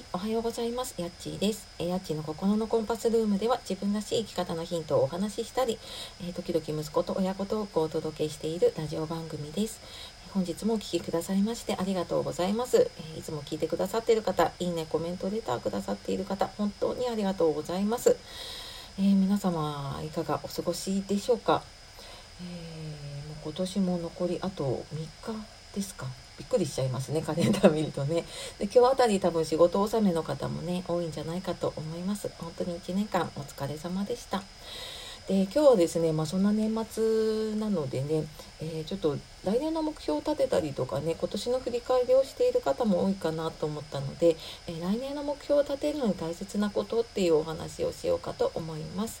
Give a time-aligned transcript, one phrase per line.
[0.00, 0.94] い、おはようございます。
[0.96, 1.68] やっちーです。
[1.78, 5.78] えやっちーの心のコンパスルームでは自分らしい生き方のヒントをお話ししたり、
[6.22, 9.80] えー時々息子と親子トークをお届けしているラジオ番組です。
[10.32, 12.90] 本日もお聴きくださいましてありがとうございます。
[13.16, 18.16] えいつも聞いてくださっている方、いいね、コメント、レターくださっている方、本当にありがとうございます。
[18.98, 21.62] えー皆様、いかがお過ごしでしょうか？
[22.40, 26.06] えーもう今年も残りあと3日ですか？
[26.38, 28.24] びっくりしちゃいますね、カレンダー見るとね。
[28.58, 34.42] で今日あたり多分仕事納めの方もね多いんじゃないかと思います本当に1年間お疲れ様でした
[35.28, 38.24] で今日はですねまあそんな年末なのでね、
[38.60, 49.20] えーちょっと来年の目標を立てたりとかね今年の振り返りをしている方も多いかなと思ったので、えー来年の目標を立てるのに大切なことっていうお話をしようかと思います、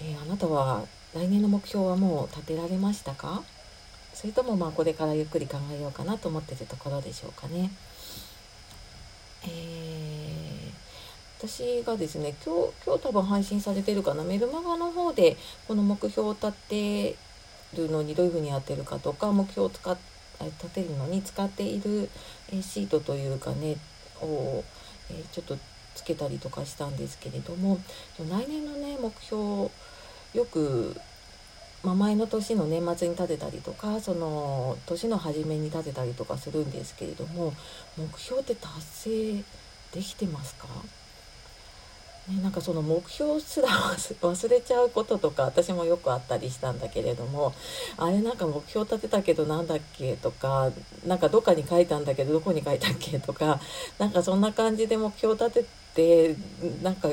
[0.00, 0.82] えーあなたは
[1.14, 3.42] 来年の目標はもう立てられましたか？
[4.14, 7.70] それともまあこれからゆっくり考えようかなと思ってるところでしょうかね。
[9.44, 9.94] えー
[11.46, 15.36] 私がですね今日今日多分配信されてるかなメルマガの方で
[15.68, 17.16] この目標を立て
[17.76, 19.98] るのにどういうふうにやってるかとか目標を使っ
[20.40, 22.08] 立てるのに使っている
[22.62, 23.76] シートというかね
[24.22, 24.64] を、
[25.10, 25.58] えーちょっと
[25.94, 27.78] つけたりとかしたんですけれども
[28.18, 29.70] 来年のね目標
[30.34, 30.96] よく
[31.84, 37.52] まあ、前の年の年末に立てたりとかその年の初めに立てたりとかするんですけれども
[37.98, 39.44] 目標って達成
[39.92, 40.66] できてますか、
[42.28, 47.52] ね、なんかその目標すら忘れ ちゃうこととか私もよくあったりしたんだけれども
[47.98, 50.70] あれなんか目標立てたけどなんだっけとか
[51.06, 53.60] なんかどっかに書いたんだけどどこに書いたっけとか
[53.98, 56.36] なんかそんな感じで目標立てて
[56.82, 57.10] なんか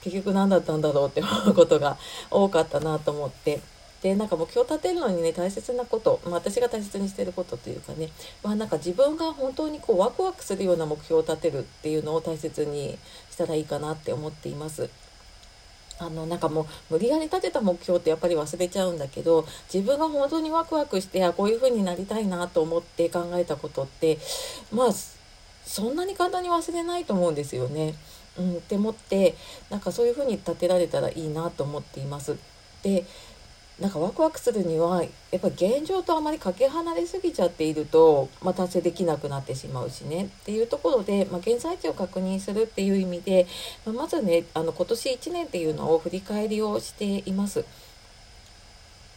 [0.00, 1.98] 結局何だったんだろうって思うことが
[2.30, 3.60] 多かったなと思って。
[4.02, 8.10] でなんか目標を立てるのにね大切なこと、まあ、私が大切にしてることというかね、
[8.44, 12.96] まあ、なんか自分が本当にこうワクワクするような目標を立てるっていうのを大切に
[13.30, 14.88] したらいいかなって思っています。
[16.00, 24.18] あのなんかもう無理やり立てた目標ってやっぱり忘れちゃうんだけど自分が本当にワクワクしてあこういう風になりたいなと思って考えたことって
[24.72, 24.88] まあ
[25.64, 27.94] そんなに簡単に忘れないと思うんですよね。
[28.38, 29.34] うん、って思って
[29.70, 32.36] なんかそういう風に立てられたらいいなと思っています。
[32.82, 33.04] で
[33.80, 43.46] なんかワクワクするにはやっぱり現状とあまりかけ離れすぎちゃっていると、まあ、達成できなくなってしまうしねっていうところで、まあ、現在地を確認するっていう意味で、
[43.86, 47.64] まあまずねあの今年1年っていうのを振り返りをしています。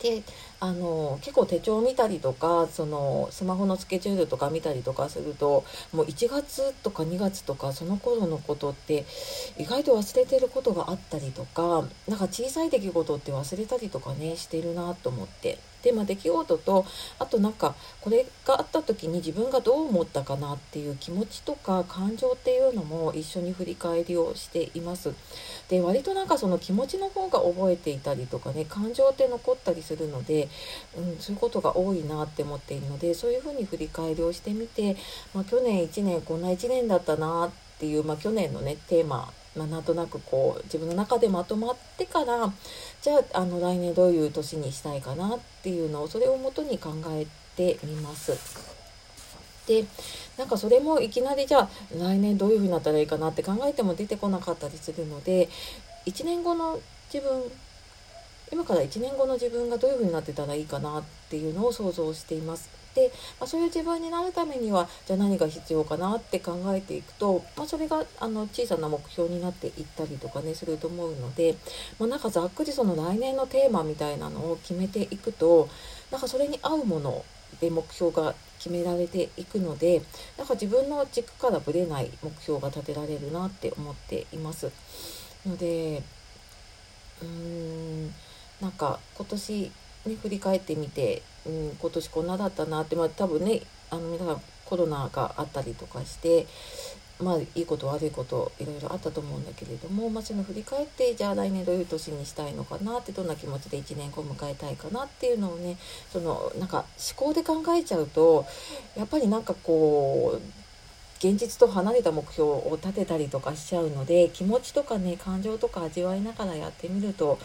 [0.01, 0.23] で
[0.59, 5.63] あの結構手帳見たりとかそのスマホのスケジュールとか見たりとかすると
[5.94, 9.06] もう1月とか2月とかその頃のことって
[9.57, 15.59] 意外と忘れてることがあったりとかなんか小さい出来事って忘れたりとかねしてるなと思って。
[15.81, 16.85] で、まあ、出来事と
[17.19, 25.13] あとなんかこれがあった時に自分がどう思ったかなっていう気持ちとか感情っていうのも一緒に振り返りをしています。
[25.72, 30.50] で割となんかその気持ちの方が覚えていたりとかね感情って残ったりするので、
[30.98, 34.98] うん、そういうことが多いなって思っているのでそういうふうに振り返りをしてみて、
[35.34, 42.53] まあ、去年1年こんな1年だったなっていう、まあ、去年のねテーマまあ、なんとなくこう自分の中でまとまってから
[43.02, 47.28] じゃああの来年どういう年にしたいかなっていうのをそれをもとに考え
[47.58, 48.81] てみます。
[49.72, 49.86] で
[50.38, 55.48] なんかそれもいきなりじゃあ来年どういう風になったらいいかなって考えても出てこなかったりするので
[56.06, 56.80] 1年後の
[57.14, 57.44] 自分
[58.52, 62.70] 今から1年後の自分がどういう風になってたらいいかなっていうのを想像しています。
[62.94, 63.09] で、
[63.40, 71.56] まあ、そういう自分になるためにはじゃあ何が必要かなって考えていくと、まあ、それがあの小さな目標になっていったりとかねすると思うので、
[71.98, 75.70] まあ、なんかざっくりその来年のテーマみたいなのを決めていくと
[76.12, 77.24] なんかそれに合うもの
[77.59, 80.01] で目標が決められていくので
[80.38, 84.72] なんか自分の軸からぶれない目標が立てられるなって思っています。
[85.45, 86.03] ので
[87.22, 88.13] うーん
[88.61, 89.72] なんか今年
[90.05, 96.47] ね、振り返ってみて、うん、今年こんなだったなって、まあ、多分ねあの皆さんコロナがあったりとかして、
[97.22, 105.78] まあ、いいこと悪いこといろいろあったと思うんだけれども、まあ、その振り返ってじゃあ来年どういう年にしたいのかなってどんな気持ちで1年後迎えたいかなっていうのをね
[106.12, 106.85] そのなんか
[107.16, 108.46] 思考で考えちゃうと
[108.96, 110.62] やっぱりなんかこう
[111.23, 117.38] 現実と離れた目標を立てたりとかしちゃうので気持ちとかね感情とか味わいながらやってみると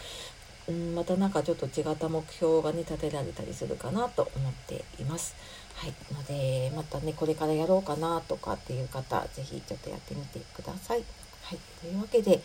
[0.69, 5.35] うん、またなんかちょっと違った目標がね立てられたりするかなと思っています。
[5.75, 11.05] はい、のでまたねこれからやろうかなとかっていう方是非ちょっとやってみてください。
[11.43, 12.43] はい、というわけで、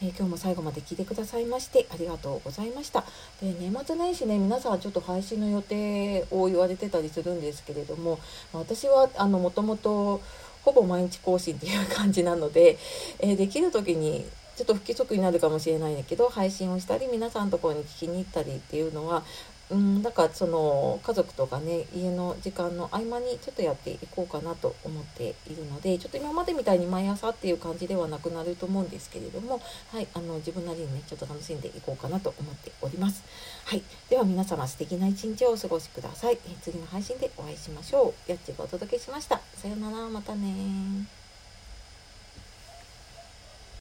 [0.00, 3.00] えー今日も最後まで聞いてくださいましてありがとうございました。
[3.40, 8.20] で年末年始ね皆さんちょっと配信の予定を言われてたりするんですけれども
[8.52, 10.20] 私はあのもともと
[10.62, 12.78] ほぼ毎日更新っていう感じなので、
[13.18, 14.24] えー、できる時に
[14.56, 19.22] ちょっと不規則になるかもしれないんだけど配信をしたり皆さんのところに聞きに行ったりっていうのは
[19.70, 29.60] うん、だからその家族とかね家の時間の合間にちょっとやっていこうかなと思っているのでちょっと今までみたいに毎朝っていう感じではなくなると思うんですけれども、
[29.90, 33.24] はい、あの自分なりにねちょっと楽しんでいこうかなと思っております。
[33.64, 36.38] はい、では皆様素敵な一日をお過ごしください。
[36.62, 38.30] 次の配信でお会いしましょう。
[38.30, 39.40] やっちがお届けしました。
[39.56, 41.23] さようならまたね